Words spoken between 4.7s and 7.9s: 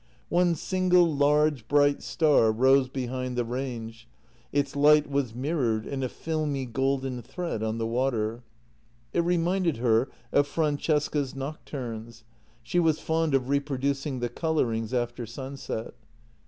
light was mirrored in a filmy golden thread on the